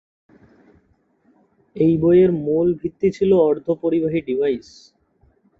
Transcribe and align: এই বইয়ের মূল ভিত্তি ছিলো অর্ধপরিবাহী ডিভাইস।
এই 1.75 1.93
বইয়ের 1.97 2.31
মূল 2.45 2.67
ভিত্তি 2.81 3.07
ছিলো 3.17 3.35
অর্ধপরিবাহী 3.49 4.19
ডিভাইস। 4.27 4.67